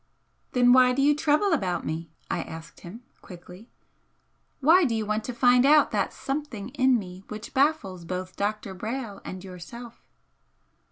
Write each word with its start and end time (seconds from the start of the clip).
"Then 0.53 0.73
why 0.73 0.93
do 0.93 1.01
you 1.03 1.15
trouble 1.15 1.53
about 1.53 1.85
me?" 1.85 2.09
I 2.27 2.41
asked 2.41 2.79
him, 2.79 3.03
quickly 3.21 3.69
"Why 4.59 4.83
do 4.83 4.95
you 4.95 5.05
want 5.05 5.23
to 5.25 5.31
find 5.31 5.63
out 5.63 5.91
that 5.91 6.11
something 6.11 6.69
in 6.69 6.97
me 6.97 7.23
which 7.27 7.53
baffles 7.53 8.03
both 8.03 8.35
Dr. 8.35 8.73
Brayle 8.73 9.21
and 9.23 9.43
yourself?" 9.43 10.01